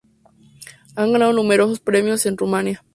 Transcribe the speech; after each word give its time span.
Ha 0.95 1.05
ganado 1.05 1.31
numerosos 1.31 1.79
premios 1.79 2.25
en 2.25 2.35
Rumania. 2.35 2.83